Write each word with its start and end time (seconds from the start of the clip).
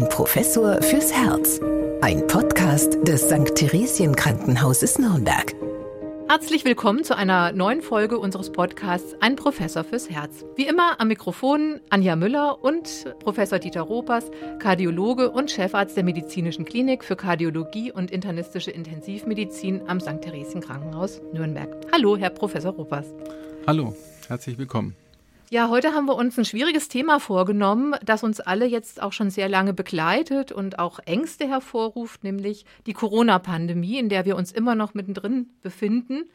Ein 0.00 0.08
Professor 0.08 0.80
fürs 0.80 1.12
Herz. 1.12 1.60
Ein 2.00 2.26
Podcast 2.26 3.06
des 3.06 3.28
St. 3.28 3.54
Theresien 3.54 4.16
Krankenhauses 4.16 4.98
Nürnberg. 4.98 5.54
Herzlich 6.26 6.64
willkommen 6.64 7.04
zu 7.04 7.14
einer 7.14 7.52
neuen 7.52 7.82
Folge 7.82 8.18
unseres 8.18 8.50
Podcasts 8.50 9.14
Ein 9.20 9.36
Professor 9.36 9.84
fürs 9.84 10.08
Herz. 10.08 10.46
Wie 10.56 10.66
immer 10.66 10.98
am 10.98 11.08
Mikrofon 11.08 11.82
Anja 11.90 12.16
Müller 12.16 12.64
und 12.64 13.14
Professor 13.18 13.58
Dieter 13.58 13.82
Ropers, 13.82 14.30
Kardiologe 14.58 15.30
und 15.30 15.50
Chefarzt 15.50 15.98
der 15.98 16.04
Medizinischen 16.04 16.64
Klinik 16.64 17.04
für 17.04 17.16
Kardiologie 17.16 17.92
und 17.92 18.10
internistische 18.10 18.70
Intensivmedizin 18.70 19.82
am 19.86 20.00
St. 20.00 20.22
Theresien 20.22 20.62
Krankenhaus 20.62 21.20
Nürnberg. 21.34 21.68
Hallo, 21.92 22.16
Herr 22.16 22.30
Professor 22.30 22.72
Ropers. 22.72 23.08
Hallo, 23.66 23.94
herzlich 24.28 24.56
willkommen. 24.56 24.96
Ja, 25.52 25.68
heute 25.68 25.94
haben 25.94 26.06
wir 26.06 26.14
uns 26.14 26.38
ein 26.38 26.44
schwieriges 26.44 26.86
Thema 26.86 27.18
vorgenommen, 27.18 27.96
das 28.04 28.22
uns 28.22 28.38
alle 28.38 28.66
jetzt 28.66 29.02
auch 29.02 29.12
schon 29.12 29.30
sehr 29.30 29.48
lange 29.48 29.74
begleitet 29.74 30.52
und 30.52 30.78
auch 30.78 31.00
Ängste 31.06 31.48
hervorruft, 31.48 32.22
nämlich 32.22 32.64
die 32.86 32.92
Corona-Pandemie, 32.92 33.98
in 33.98 34.08
der 34.08 34.24
wir 34.24 34.36
uns 34.36 34.52
immer 34.52 34.76
noch 34.76 34.94
mittendrin 34.94 35.48
befinden. 35.60 36.30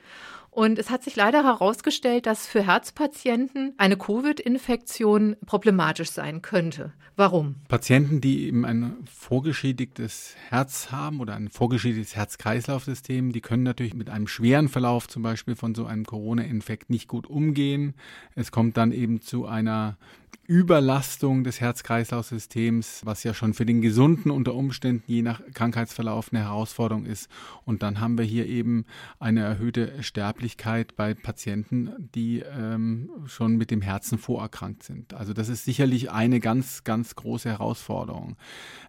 Und 0.56 0.80
es 0.80 0.90
hat 0.90 1.04
sich 1.04 1.18
leider 1.18 1.44
herausgestellt, 1.44 2.26
dass 2.26 2.48
für 2.48 2.66
Herzpatienten 2.66 3.74
eine 3.78 3.98
Covid-Infektion 3.98 5.36
problematisch 5.46 6.12
sein 6.12 6.42
könnte. 6.42 6.94
Warum? 7.18 7.56
Patienten, 7.68 8.22
die 8.22 8.48
eben 8.48 8.64
ein 8.64 8.96
vorgeschädigtes 9.06 10.36
Herz 10.48 10.92
haben 10.92 11.20
oder 11.20 11.36
ein 11.36 11.50
vorgeschädigtes 11.50 12.16
Herz-Kreislauf-System, 12.16 13.34
die 13.34 13.42
können 13.42 13.64
natürlich 13.64 13.96
mit 13.96 14.10
einem 14.10 14.28
schweren 14.28 14.70
Verlauf 14.70 15.10
zum 15.10 15.24
Beispiel 15.24 15.58
von 15.58 15.76
so 15.76 15.88
einem 15.88 16.06
Corona-Infekt 16.06 16.90
nicht 16.90 17.10
gut 17.10 17.28
umgehen. 17.28 17.94
Es 18.36 18.54
kommt 18.54 18.78
dann 18.78 18.94
eben 18.94 19.20
zu 19.20 19.46
einer 19.46 19.98
Überlastung 20.48 21.44
des 21.44 21.60
Herz-Kreislauf-Systems, 21.60 23.02
was 23.04 23.24
ja 23.24 23.34
schon 23.34 23.56
für 23.56 23.66
den 23.66 23.82
Gesunden 23.82 24.30
unter 24.30 24.54
Umständen 24.54 25.04
je 25.08 25.24
nach 25.24 25.42
Krankheitsverlauf 25.54 26.32
eine 26.32 26.44
Herausforderung 26.44 27.06
ist. 27.06 27.30
Und 27.64 27.82
dann 27.82 28.00
haben 28.00 28.20
wir 28.20 28.26
hier 28.26 28.46
eben 28.46 28.86
eine 29.20 29.42
erhöhte 29.42 30.04
Sterblichkeit 30.04 30.96
bei 30.96 31.16
Patienten, 31.16 32.10
die 32.14 32.42
ähm, 32.42 33.10
schon 33.26 33.58
mit 33.58 33.72
dem 33.72 33.82
Herzen 33.82 34.20
vorerkrankt 34.20 34.84
sind. 34.84 35.16
Also 35.16 35.34
das 35.34 35.50
ist 35.50 35.66
sicherlich 35.66 36.12
eine 36.12 36.40
ganz, 36.40 36.84
ganz 36.84 37.16
große 37.16 37.50
Herausforderung. 37.50 38.36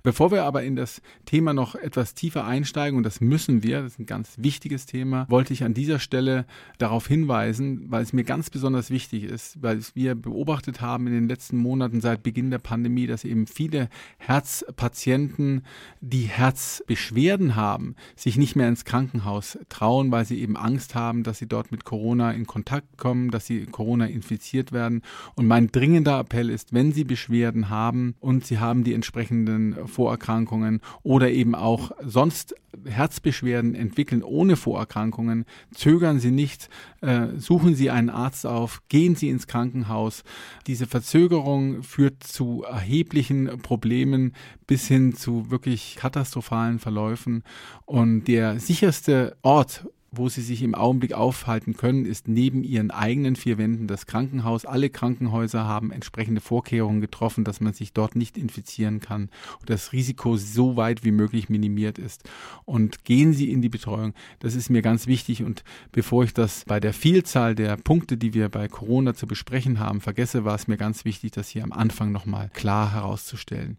Bevor 0.02 0.30
wir 0.30 0.44
aber 0.44 0.62
in 0.62 0.76
das 0.76 1.00
Thema 1.24 1.54
noch 1.54 1.74
etwas 1.74 2.12
tiefer 2.12 2.44
einsteigen, 2.44 2.98
und 2.98 3.02
das 3.02 3.22
müssen 3.22 3.62
wir, 3.62 3.80
das 3.80 3.92
ist 3.92 3.98
ein 3.98 4.06
ganz 4.06 4.34
wichtiges 4.36 4.84
Thema, 4.84 5.26
wollte 5.30 5.54
ich 5.54 5.64
an 5.64 5.72
dieser 5.72 6.00
Stelle 6.00 6.44
darauf 6.76 7.06
hinweisen, 7.06 7.90
weil 7.90 8.02
es 8.02 8.12
mir 8.12 8.24
ganz 8.24 8.50
besonders 8.50 8.90
wichtig 8.90 9.24
ist, 9.24 9.62
weil 9.62 9.80
wir 9.94 10.14
beobachtet 10.14 10.82
haben 10.82 11.06
in 11.06 11.14
den 11.14 11.28
letzten 11.28 11.45
letzten 11.46 11.58
Monaten 11.58 12.00
seit 12.00 12.24
Beginn 12.24 12.50
der 12.50 12.58
Pandemie, 12.58 13.06
dass 13.06 13.24
eben 13.24 13.46
viele 13.46 13.88
Herzpatienten, 14.18 15.62
die 16.00 16.22
Herzbeschwerden 16.22 17.54
haben, 17.54 17.94
sich 18.16 18.36
nicht 18.36 18.56
mehr 18.56 18.68
ins 18.68 18.84
Krankenhaus 18.84 19.56
trauen, 19.68 20.10
weil 20.10 20.24
sie 20.24 20.40
eben 20.40 20.56
Angst 20.56 20.96
haben, 20.96 21.22
dass 21.22 21.38
sie 21.38 21.46
dort 21.46 21.70
mit 21.70 21.84
Corona 21.84 22.32
in 22.32 22.48
Kontakt 22.48 22.98
kommen, 22.98 23.30
dass 23.30 23.46
sie 23.46 23.66
Corona 23.66 24.06
infiziert 24.06 24.72
werden. 24.72 25.02
Und 25.36 25.46
mein 25.46 25.68
dringender 25.68 26.18
Appell 26.18 26.50
ist, 26.50 26.72
wenn 26.72 26.90
Sie 26.90 27.04
Beschwerden 27.04 27.70
haben 27.70 28.16
und 28.18 28.44
Sie 28.44 28.58
haben 28.58 28.82
die 28.82 28.94
entsprechenden 28.94 29.86
Vorerkrankungen 29.86 30.80
oder 31.04 31.30
eben 31.30 31.54
auch 31.54 31.92
sonst 32.04 32.56
Herzbeschwerden 32.84 33.74
entwickeln 33.74 34.22
ohne 34.22 34.56
Vorerkrankungen, 34.56 35.44
zögern 35.74 36.20
Sie 36.20 36.30
nicht, 36.30 36.68
äh, 37.00 37.28
suchen 37.36 37.74
Sie 37.74 37.90
einen 37.90 38.10
Arzt 38.10 38.46
auf, 38.46 38.82
gehen 38.88 39.14
Sie 39.14 39.28
ins 39.28 39.46
Krankenhaus. 39.46 40.24
Diese 40.66 40.86
Verzögerung 40.86 41.82
führt 41.82 42.22
zu 42.22 42.62
erheblichen 42.62 43.58
Problemen 43.62 44.34
bis 44.66 44.88
hin 44.88 45.14
zu 45.14 45.50
wirklich 45.50 45.96
katastrophalen 45.96 46.78
Verläufen. 46.78 47.42
Und 47.84 48.24
der 48.24 48.60
sicherste 48.60 49.36
Ort, 49.42 49.86
wo 50.10 50.28
sie 50.28 50.40
sich 50.40 50.62
im 50.62 50.74
Augenblick 50.74 51.12
aufhalten 51.12 51.76
können, 51.76 52.06
ist 52.06 52.28
neben 52.28 52.62
ihren 52.62 52.90
eigenen 52.90 53.36
vier 53.36 53.58
Wänden 53.58 53.86
das 53.86 54.06
Krankenhaus. 54.06 54.64
Alle 54.64 54.90
Krankenhäuser 54.90 55.64
haben 55.64 55.90
entsprechende 55.90 56.40
Vorkehrungen 56.40 57.00
getroffen, 57.00 57.44
dass 57.44 57.60
man 57.60 57.72
sich 57.72 57.92
dort 57.92 58.16
nicht 58.16 58.38
infizieren 58.38 59.00
kann 59.00 59.30
und 59.60 59.70
das 59.70 59.92
Risiko 59.92 60.36
so 60.36 60.76
weit 60.76 61.04
wie 61.04 61.10
möglich 61.10 61.48
minimiert 61.48 61.98
ist. 61.98 62.28
Und 62.64 63.04
gehen 63.04 63.32
Sie 63.32 63.50
in 63.50 63.62
die 63.62 63.68
Betreuung. 63.68 64.14
Das 64.38 64.54
ist 64.54 64.70
mir 64.70 64.82
ganz 64.82 65.06
wichtig. 65.06 65.42
Und 65.42 65.64
bevor 65.92 66.24
ich 66.24 66.34
das 66.34 66.64
bei 66.66 66.80
der 66.80 66.92
Vielzahl 66.92 67.54
der 67.54 67.76
Punkte, 67.76 68.16
die 68.16 68.34
wir 68.34 68.48
bei 68.48 68.68
Corona 68.68 69.14
zu 69.14 69.26
besprechen 69.26 69.80
haben, 69.80 70.00
vergesse, 70.00 70.44
war 70.44 70.54
es 70.54 70.68
mir 70.68 70.76
ganz 70.76 71.04
wichtig, 71.04 71.32
das 71.32 71.48
hier 71.48 71.64
am 71.64 71.72
Anfang 71.72 72.12
nochmal 72.12 72.50
klar 72.54 72.92
herauszustellen 72.92 73.78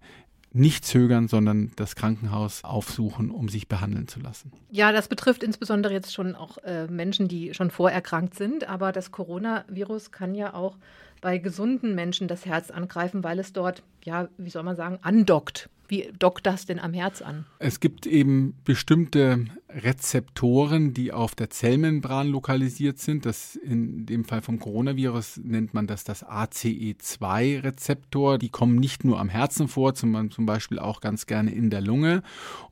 nicht 0.58 0.86
zögern, 0.86 1.28
sondern 1.28 1.72
das 1.76 1.96
Krankenhaus 1.96 2.64
aufsuchen, 2.64 3.32
um 3.32 3.50
sich 3.50 3.68
behandeln 3.68 4.08
zu 4.08 4.20
lassen. 4.20 4.52
Ja, 4.70 4.92
das 4.92 5.08
betrifft 5.08 5.44
insbesondere 5.44 5.94
jetzt 5.94 6.14
schon 6.14 6.36
auch 6.36 6.58
äh, 6.60 6.88
Menschen, 6.88 7.28
die 7.28 7.54
schon 7.54 7.72
vorerkrankt 7.72 8.36
sind. 8.36 8.68
Aber 8.68 8.92
das 8.92 9.12
Coronavirus 9.12 10.12
kann 10.12 10.36
ja 10.36 10.54
auch 10.54 10.78
bei 11.22 11.38
gesunden 11.38 11.96
Menschen 11.96 12.28
das 12.28 12.46
Herz 12.46 12.72
angreifen, 12.72 13.24
weil 13.24 13.40
es 13.40 13.54
dort, 13.54 13.84
ja, 14.04 14.28
wie 14.38 14.50
soll 14.50 14.64
man 14.64 14.76
sagen, 14.76 15.00
andockt. 15.02 15.70
Wie 15.90 16.12
dockt 16.20 16.46
das 16.46 16.66
denn 16.66 16.80
am 16.80 16.94
Herz 16.94 17.22
an? 17.22 17.46
Es 17.60 17.80
gibt 17.80 18.06
eben 18.06 18.56
bestimmte 18.66 19.46
Rezeptoren, 19.70 20.94
die 20.94 21.14
auf 21.14 21.34
der 21.34 21.50
Zellmembran 21.50 22.28
lokalisiert 22.28 23.00
sind. 23.00 23.26
Das 23.26 23.56
in 23.56 24.06
dem 24.06 24.26
Fall 24.26 24.42
vom 24.42 24.60
Coronavirus 24.60 25.40
nennt 25.44 25.74
man 25.74 25.88
das 25.88 26.04
das 26.04 26.26
ACE2-Rezeptor. 26.26 28.38
Die 28.38 28.50
kommen 28.50 28.76
nicht 28.76 29.06
nur 29.06 29.18
am 29.18 29.30
Herzen 29.30 29.70
vor, 29.70 29.96
sondern 29.96 30.30
zum 30.30 30.46
Beispiel 30.46 30.80
auch 30.80 31.00
ganz 31.00 31.26
gerne 31.26 31.52
in 31.52 31.70
der 31.70 31.80
Lunge. 31.80 32.22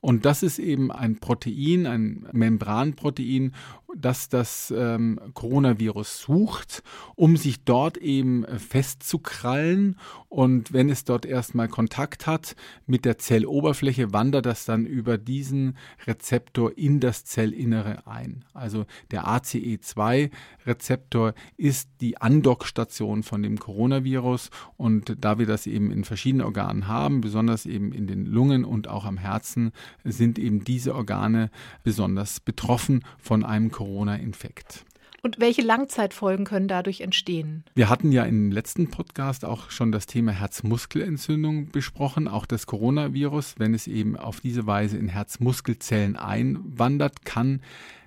Und 0.00 0.26
das 0.26 0.42
ist 0.42 0.58
eben 0.58 0.92
ein 0.92 1.16
Protein, 1.16 1.86
ein 1.86 2.26
Membranprotein, 2.32 3.54
das 4.00 4.28
das 4.28 4.72
ähm, 4.76 5.18
Coronavirus 5.34 6.20
sucht, 6.20 6.82
um 7.14 7.36
sich 7.36 7.64
dort 7.64 7.96
eben 7.96 8.44
festzukrallen. 8.58 9.96
Und 10.28 10.72
wenn 10.72 10.90
es 10.90 11.04
dort 11.04 11.24
erstmal 11.24 11.68
Kontakt 11.68 12.26
hat 12.26 12.56
mit 12.86 13.04
der 13.04 13.18
Zelloberfläche, 13.18 14.12
wandert 14.12 14.46
das 14.46 14.64
dann 14.64 14.86
über 14.86 15.18
diesen 15.18 15.76
Rezeptor 16.06 16.76
in 16.76 17.00
das 17.00 17.24
Zellinnere 17.24 18.06
ein. 18.06 18.44
Also 18.52 18.86
der 19.10 19.26
ACE2-Rezeptor 19.26 21.34
ist 21.56 21.88
die 22.00 22.20
Andockstation 22.20 23.22
von 23.22 23.42
dem 23.42 23.58
Coronavirus. 23.58 24.50
Und 24.76 25.16
da 25.20 25.38
wir 25.38 25.46
das 25.46 25.66
eben 25.66 25.90
in 25.90 26.04
verschiedenen 26.04 26.44
Organen 26.44 26.86
haben, 26.86 27.20
besonders 27.20 27.66
eben 27.66 27.92
in 27.92 28.06
den 28.06 28.26
Lungen 28.26 28.64
und 28.64 28.88
auch 28.88 29.04
am 29.04 29.16
Herzen, 29.16 29.72
sind 30.04 30.38
eben 30.38 30.64
diese 30.64 30.94
Organe 30.94 31.50
besonders 31.82 32.40
betroffen 32.40 33.04
von 33.18 33.44
einem 33.44 33.70
Corona-Infekt. 33.86 34.84
Und 35.22 35.38
welche 35.38 35.62
Langzeitfolgen 35.62 36.44
können 36.44 36.66
dadurch 36.68 37.00
entstehen? 37.00 37.64
Wir 37.74 37.88
hatten 37.88 38.10
ja 38.12 38.24
im 38.24 38.50
letzten 38.50 38.90
Podcast 38.90 39.44
auch 39.44 39.70
schon 39.70 39.92
das 39.92 40.06
Thema 40.06 40.32
Herzmuskelentzündung 40.32 41.70
besprochen, 41.70 42.26
auch 42.28 42.46
das 42.46 42.66
Coronavirus, 42.66 43.54
wenn 43.58 43.74
es 43.74 43.86
eben 43.86 44.16
auf 44.16 44.40
diese 44.40 44.66
Weise 44.66 44.98
in 44.98 45.08
Herzmuskelzellen 45.08 46.16
einwandert, 46.16 47.24
kann 47.24 47.60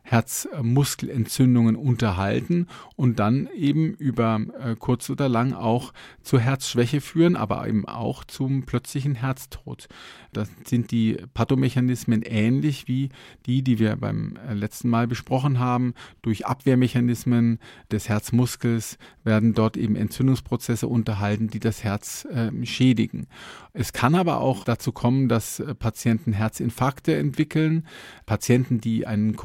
Herzmuskelentzündungen 0.09 1.75
unterhalten 1.75 2.67
und 2.95 3.19
dann 3.19 3.47
eben 3.55 3.93
über 3.93 4.41
äh, 4.59 4.75
kurz 4.75 5.09
oder 5.11 5.29
lang 5.29 5.53
auch 5.53 5.93
zur 6.23 6.39
Herzschwäche 6.39 6.99
führen, 6.99 7.35
aber 7.35 7.67
eben 7.67 7.87
auch 7.87 8.23
zum 8.23 8.63
plötzlichen 8.63 9.13
Herztod. 9.13 9.87
Das 10.33 10.49
sind 10.65 10.91
die 10.91 11.17
Pathomechanismen 11.33 12.23
ähnlich 12.23 12.87
wie 12.87 13.09
die, 13.45 13.63
die 13.63 13.77
wir 13.77 13.95
beim 13.97 14.35
äh, 14.47 14.53
letzten 14.53 14.89
Mal 14.89 15.07
besprochen 15.07 15.59
haben. 15.59 15.93
Durch 16.23 16.47
Abwehrmechanismen 16.47 17.59
des 17.91 18.09
Herzmuskels 18.09 18.97
werden 19.23 19.53
dort 19.53 19.77
eben 19.77 19.95
Entzündungsprozesse 19.95 20.87
unterhalten, 20.87 21.49
die 21.49 21.59
das 21.59 21.83
Herz 21.83 22.25
äh, 22.25 22.51
schädigen. 22.65 23.27
Es 23.73 23.93
kann 23.93 24.15
aber 24.15 24.41
auch 24.41 24.63
dazu 24.63 24.91
kommen, 24.91 25.29
dass 25.29 25.59
äh, 25.59 25.75
Patienten 25.75 26.33
Herzinfarkte 26.33 27.15
entwickeln. 27.15 27.85
Patienten, 28.25 28.81
die 28.81 29.05
einen 29.05 29.35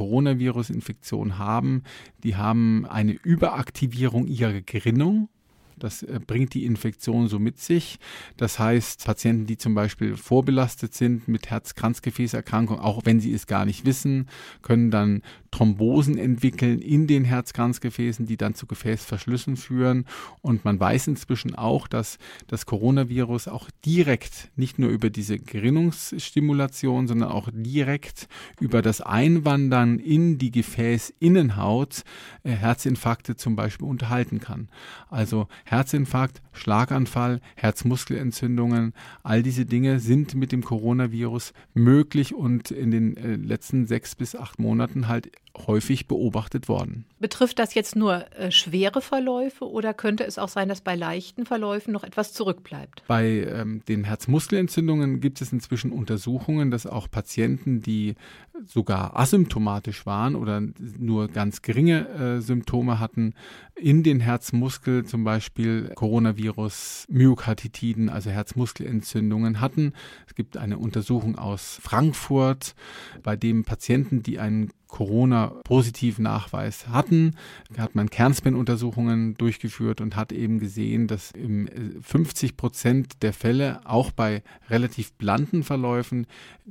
Coronavirus-Infektion 0.54 1.38
haben, 1.38 1.82
die 2.22 2.36
haben 2.36 2.86
eine 2.86 3.12
Überaktivierung 3.12 4.26
ihrer 4.26 4.60
Gerinnung. 4.60 5.28
Das 5.76 6.04
äh, 6.04 6.20
bringt 6.24 6.54
die 6.54 6.66
Infektion 6.66 7.26
so 7.26 7.40
mit 7.40 7.58
sich. 7.58 7.98
Das 8.36 8.60
heißt, 8.60 9.04
Patienten, 9.04 9.46
die 9.46 9.58
zum 9.58 9.74
Beispiel 9.74 10.16
vorbelastet 10.16 10.94
sind 10.94 11.26
mit 11.26 11.50
Herz-Kranzgefäßerkrankung, 11.50 12.78
auch 12.78 13.02
wenn 13.04 13.18
sie 13.18 13.34
es 13.34 13.48
gar 13.48 13.64
nicht 13.64 13.84
wissen, 13.84 14.28
können 14.62 14.92
dann 14.92 15.22
Thrombosen 15.54 16.18
entwickeln 16.18 16.80
in 16.80 17.06
den 17.06 17.24
Herzkranzgefäßen, 17.24 18.26
die 18.26 18.36
dann 18.36 18.54
zu 18.54 18.66
Gefäßverschlüssen 18.66 19.56
führen. 19.56 20.04
Und 20.42 20.64
man 20.64 20.80
weiß 20.80 21.06
inzwischen 21.06 21.54
auch, 21.54 21.86
dass 21.86 22.18
das 22.48 22.66
Coronavirus 22.66 23.46
auch 23.46 23.70
direkt, 23.84 24.50
nicht 24.56 24.80
nur 24.80 24.90
über 24.90 25.10
diese 25.10 25.38
Gerinnungsstimulation, 25.38 27.06
sondern 27.06 27.28
auch 27.28 27.50
direkt 27.52 28.26
über 28.58 28.82
das 28.82 29.00
Einwandern 29.00 30.00
in 30.00 30.38
die 30.38 30.50
Gefäßinnenhaut 30.50 32.02
äh, 32.42 32.50
Herzinfarkte 32.50 33.36
zum 33.36 33.54
Beispiel 33.54 33.86
unterhalten 33.86 34.40
kann. 34.40 34.68
Also 35.08 35.46
Herzinfarkt, 35.64 36.42
Schlaganfall, 36.52 37.40
Herzmuskelentzündungen, 37.54 38.92
all 39.22 39.44
diese 39.44 39.66
Dinge 39.66 40.00
sind 40.00 40.34
mit 40.34 40.50
dem 40.50 40.64
Coronavirus 40.64 41.52
möglich 41.74 42.34
und 42.34 42.72
in 42.72 42.90
den 42.90 43.16
äh, 43.16 43.36
letzten 43.36 43.86
sechs 43.86 44.16
bis 44.16 44.34
acht 44.34 44.58
Monaten 44.58 45.06
halt 45.06 45.30
häufig 45.56 46.08
beobachtet 46.08 46.68
worden. 46.68 47.04
Betrifft 47.20 47.58
das 47.58 47.74
jetzt 47.74 47.96
nur 47.96 48.30
äh, 48.36 48.50
schwere 48.50 49.00
Verläufe 49.00 49.68
oder 49.68 49.94
könnte 49.94 50.24
es 50.24 50.38
auch 50.38 50.48
sein, 50.48 50.68
dass 50.68 50.80
bei 50.80 50.94
leichten 50.94 51.46
Verläufen 51.46 51.92
noch 51.92 52.04
etwas 52.04 52.32
zurückbleibt? 52.32 53.04
Bei 53.06 53.46
ähm, 53.48 53.82
den 53.88 54.04
Herzmuskelentzündungen 54.04 55.20
gibt 55.20 55.40
es 55.40 55.52
inzwischen 55.52 55.92
Untersuchungen, 55.92 56.70
dass 56.70 56.86
auch 56.86 57.10
Patienten, 57.10 57.80
die 57.80 58.14
sogar 58.64 59.18
asymptomatisch 59.18 60.06
waren 60.06 60.36
oder 60.36 60.62
nur 60.98 61.28
ganz 61.28 61.62
geringe 61.62 62.08
äh, 62.08 62.40
Symptome 62.40 63.00
hatten, 63.00 63.34
in 63.74 64.02
den 64.02 64.20
Herzmuskel 64.20 65.04
zum 65.04 65.24
Beispiel 65.24 65.90
Coronavirus, 65.94 67.06
Myokarditiden, 67.08 68.08
also 68.08 68.30
Herzmuskelentzündungen 68.30 69.60
hatten. 69.60 69.92
Es 70.26 70.34
gibt 70.34 70.56
eine 70.56 70.78
Untersuchung 70.78 71.36
aus 71.36 71.78
Frankfurt, 71.82 72.74
bei 73.22 73.36
dem 73.36 73.64
Patienten, 73.64 74.22
die 74.22 74.38
einen 74.38 74.70
Corona-positiven 74.94 76.22
Nachweis 76.22 76.86
hatten, 76.86 77.32
hat 77.76 77.96
man 77.96 78.10
Kernspin-Untersuchungen 78.10 79.34
durchgeführt 79.34 80.00
und 80.00 80.14
hat 80.14 80.30
eben 80.30 80.60
gesehen, 80.60 81.08
dass 81.08 81.32
im 81.32 81.68
50 82.00 82.50
äh, 82.50 82.54
Prozent 82.54 83.22
der 83.22 83.32
Fälle, 83.32 83.80
auch 83.86 84.12
bei 84.12 84.44
relativ 84.70 85.12
blanden 85.14 85.64
Verläufen, 85.64 86.28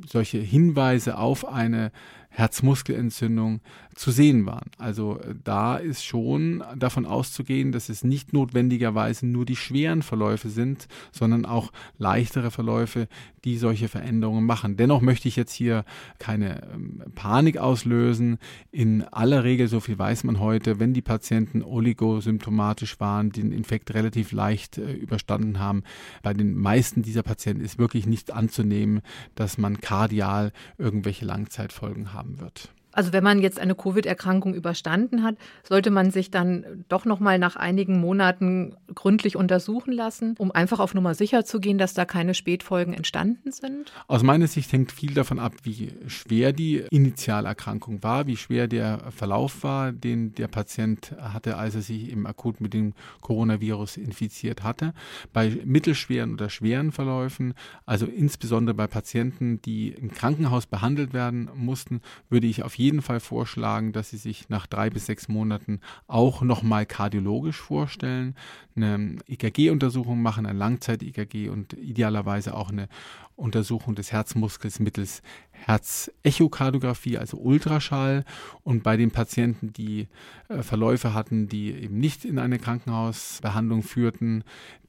solche 0.08 0.38
Hinweise 0.38 1.18
auf 1.18 1.46
eine 1.46 1.92
Herzmuskelentzündung 2.34 3.62
zu 3.96 4.12
sehen 4.12 4.46
waren. 4.46 4.72
Also 4.78 5.20
äh, 5.20 5.36
da 5.44 5.78
ist 5.78 6.04
schon 6.04 6.64
davon 6.76 7.06
auszugehen, 7.06 7.72
dass 7.72 7.90
es 7.90 8.04
nicht 8.04 8.34
notwendigerweise 8.34 9.28
nur 9.28 9.46
die 9.46 9.56
schweren 9.56 10.02
Verläufe 10.02 10.50
sind, 10.50 10.88
sondern 11.12 11.46
auch 11.46 11.72
leichtere 11.98 12.50
Verläufe, 12.50 13.08
die 13.46 13.58
solche 13.58 13.88
Veränderungen 13.88 14.46
machen. 14.46 14.78
Dennoch 14.78 15.02
möchte 15.02 15.28
ich 15.28 15.36
jetzt 15.36 15.54
hier 15.54 15.86
keine 16.18 16.64
ähm, 16.74 17.04
Panik 17.14 17.58
auslösen. 17.58 18.40
In 18.72 19.04
aller 19.04 19.44
Regel, 19.44 19.68
so 19.68 19.80
viel 19.80 20.00
weiß 20.00 20.24
man 20.24 20.40
heute, 20.40 20.80
wenn 20.80 20.94
die 20.94 21.02
Patienten 21.02 21.62
oligosymptomatisch 21.62 23.00
waren, 23.00 23.32
den 23.32 23.52
Infekt 23.52 23.94
relativ 23.94 24.32
leicht 24.32 24.78
äh, 24.78 24.94
überstanden 24.94 25.60
haben, 25.60 25.84
bei 26.24 26.34
den 26.34 26.56
meisten 26.56 27.04
dieser 27.04 27.24
Patienten 27.24 27.64
ist 27.64 27.78
wirklich 27.78 28.08
nicht 28.08 28.32
anzunehmen, 28.32 29.02
dass 29.36 29.58
man 29.58 29.82
kardial 29.82 30.52
irgendwelche 30.78 31.26
Langzeitfolgen 31.26 32.14
haben 32.24 32.40
wird. 32.40 32.70
Also 32.94 33.12
wenn 33.12 33.24
man 33.24 33.42
jetzt 33.42 33.60
eine 33.60 33.76
Covid-Erkrankung 33.76 34.54
überstanden 34.54 35.24
hat, 35.24 35.36
sollte 35.68 35.90
man 35.90 36.12
sich 36.12 36.30
dann 36.30 36.86
doch 36.90 37.06
noch 37.06 37.20
mal 37.20 37.40
nach 37.40 37.56
einigen 37.56 38.00
Monaten 38.00 38.76
gründlich 38.94 39.36
untersuchen 39.36 39.92
lassen, 39.92 40.36
um 40.38 40.52
einfach 40.52 40.80
auf 40.80 40.94
Nummer 40.94 41.16
sicher 41.16 41.44
zu 41.44 41.60
gehen, 41.60 41.80
dass 41.80 41.96
da 41.96 42.06
keine 42.06 42.36
Spätfolgen 42.36 42.94
entstanden 42.94 43.52
sind? 43.52 43.92
Aus 44.08 44.22
meiner 44.22 44.48
Sicht 44.48 44.72
hängt 44.72 44.92
viel 44.92 45.14
davon 45.14 45.40
ab, 45.40 45.54
wie 45.64 45.92
schwer 46.08 46.54
die 46.54 46.84
Initialerkrankung 46.92 48.04
war, 48.04 48.28
wie 48.28 48.38
schwer 48.38 48.68
der 48.68 49.12
Verlauf 49.12 49.64
war, 49.64 49.92
den 49.92 50.36
der 50.36 50.48
Patient 50.48 51.16
hatte, 51.20 51.58
als 51.58 51.74
er 51.76 51.82
sich 51.82 52.10
im 52.10 52.28
akut 52.28 52.62
mit 52.62 52.74
dem 52.74 52.94
Coronavirus 53.22 53.98
infiziert 53.98 54.64
hatte. 54.64 54.94
Bei 55.34 55.58
mittelschweren 55.66 56.34
oder 56.34 56.50
schweren 56.50 56.92
Verläufen, 56.92 57.56
also 57.88 58.06
insbesondere 58.06 58.76
bei 58.76 58.86
Patienten, 58.86 59.62
die 59.64 59.90
im 59.90 60.12
Krankenhaus 60.12 60.68
behandelt 60.68 61.14
werden 61.14 61.50
mussten, 61.56 62.02
würde 62.30 62.46
ich 62.46 62.62
auf 62.62 62.76
jeden 62.76 62.83
jeden 62.84 63.02
Fall 63.02 63.20
vorschlagen, 63.20 63.94
dass 63.94 64.10
Sie 64.10 64.18
sich 64.18 64.50
nach 64.50 64.68
drei 64.68 64.90
bis 64.90 65.06
sechs 65.06 65.28
Monaten 65.28 65.80
auch 66.08 66.42
nochmal 66.42 66.86
kardiologisch 66.86 67.60
vorstellen, 67.60 68.36
eine 68.76 69.18
EKG-Untersuchung 69.28 70.22
machen, 70.22 70.46
ein 70.46 70.58
Langzeit-EKG 70.58 71.50
und 71.50 71.74
idealerweise 71.74 72.56
auch 72.56 72.70
eine 72.70 72.90
Untersuchung 73.36 73.96
des 73.96 74.12
Herzmuskels 74.12 74.80
mittels 74.80 75.22
Herzechokardiographie, 75.52 77.18
also 77.18 77.38
Ultraschall. 77.38 78.26
Und 78.64 78.84
bei 78.84 78.98
den 78.98 79.12
Patienten, 79.12 79.74
die 79.74 80.08
äh, 80.50 80.62
Verläufe 80.62 81.14
hatten, 81.14 81.48
die 81.48 81.72
eben 81.72 81.98
nicht 81.98 82.26
in 82.26 82.38
eine 82.38 82.60
Krankenhausbehandlung 82.60 83.82
führten, 83.82 84.44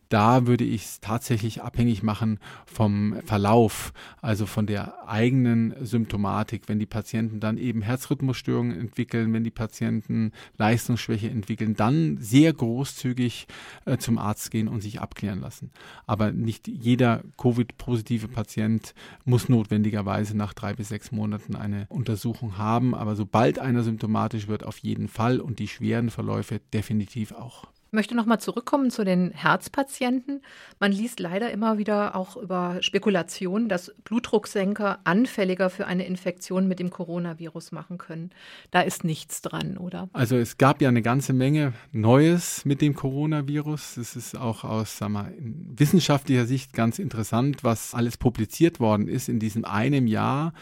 da 0.08 0.46
würde 0.46 0.64
ich 0.64 0.84
es 0.84 1.00
tatsächlich 1.00 1.62
abhängig 1.62 2.02
machen 2.02 2.38
vom 2.66 3.16
Verlauf, 3.24 3.92
also 4.20 4.46
von 4.46 4.66
der 4.66 5.08
eigenen 5.08 5.74
Symptomatik. 5.84 6.68
Wenn 6.68 6.78
die 6.78 6.86
Patienten 6.86 7.40
dann 7.40 7.58
eben 7.58 7.82
Herzrhythmusstörungen 7.82 8.78
entwickeln, 8.78 9.32
wenn 9.32 9.44
die 9.44 9.50
Patienten 9.50 10.32
Leistungsschwäche 10.56 11.28
entwickeln, 11.28 11.74
dann 11.74 12.18
sehr 12.18 12.52
großzügig 12.52 13.46
äh, 13.84 13.98
zum 13.98 14.18
Arzt 14.18 14.50
gehen 14.50 14.68
und 14.68 14.82
sich 14.82 15.00
abklären 15.00 15.40
lassen. 15.40 15.70
Aber 16.06 16.32
nicht 16.32 16.68
jeder 16.68 17.22
Covid-positive 17.36 18.28
Patient 18.28 18.94
muss 19.24 19.48
notwendigerweise 19.48 20.36
nach 20.36 20.54
drei 20.54 20.74
bis 20.74 20.88
sechs 20.88 21.12
Monaten 21.12 21.56
eine 21.56 21.86
Untersuchung 21.88 22.58
haben. 22.58 22.94
Aber 22.94 23.16
sobald 23.16 23.58
einer 23.58 23.82
symptomatisch 23.82 24.48
wird, 24.48 24.64
auf 24.64 24.78
jeden 24.78 25.08
Fall 25.08 25.40
und 25.40 25.58
die 25.58 25.68
schweren 25.68 26.10
Verläufe 26.10 26.60
definitiv 26.72 27.32
auch 27.32 27.73
möchte 27.94 28.14
noch 28.14 28.26
mal 28.26 28.38
zurückkommen 28.38 28.90
zu 28.90 29.04
den 29.04 29.30
Herzpatienten. 29.30 30.42
Man 30.80 30.92
liest 30.92 31.20
leider 31.20 31.50
immer 31.50 31.78
wieder 31.78 32.16
auch 32.16 32.36
über 32.36 32.78
Spekulationen, 32.80 33.68
dass 33.68 33.94
Blutdrucksenker 34.04 34.98
anfälliger 35.04 35.70
für 35.70 35.86
eine 35.86 36.06
Infektion 36.06 36.68
mit 36.68 36.78
dem 36.78 36.90
Coronavirus 36.90 37.72
machen 37.72 37.98
können. 37.98 38.30
Da 38.70 38.82
ist 38.82 39.04
nichts 39.04 39.40
dran, 39.40 39.78
oder? 39.78 40.08
Also 40.12 40.36
es 40.36 40.58
gab 40.58 40.82
ja 40.82 40.88
eine 40.88 41.02
ganze 41.02 41.32
Menge 41.32 41.72
Neues 41.92 42.64
mit 42.64 42.80
dem 42.82 42.94
Coronavirus. 42.94 43.96
Es 43.96 44.16
ist 44.16 44.36
auch 44.36 44.64
aus 44.64 44.98
sag 44.98 45.08
mal, 45.08 45.32
wissenschaftlicher 45.38 46.46
Sicht 46.46 46.72
ganz 46.72 46.98
interessant, 46.98 47.64
was 47.64 47.94
alles 47.94 48.16
publiziert 48.16 48.80
worden 48.80 49.08
ist. 49.08 49.28
In 49.28 49.38
diesem 49.38 49.64
einem 49.64 50.06
Jahr 50.06 50.52